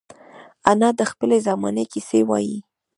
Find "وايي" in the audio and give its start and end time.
2.29-2.57